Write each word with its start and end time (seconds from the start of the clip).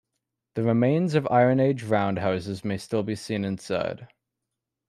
The 0.55 0.63
remains 0.63 1.13
of 1.13 1.27
Iron 1.29 1.59
Age 1.59 1.83
round 1.83 2.17
houses 2.17 2.65
may 2.65 2.79
still 2.79 3.03
be 3.03 3.13
seen 3.15 3.45
inside. 3.45 4.07